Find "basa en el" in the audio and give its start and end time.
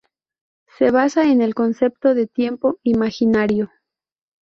0.89-1.53